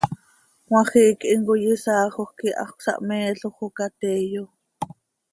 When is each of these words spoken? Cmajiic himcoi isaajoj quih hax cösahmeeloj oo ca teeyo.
Cmajiic 0.65 1.19
himcoi 1.31 1.63
isaajoj 1.75 2.29
quih 2.37 2.57
hax 2.59 2.71
cösahmeeloj 2.77 3.55
oo 3.63 3.69
ca 3.77 3.85
teeyo. 3.99 4.43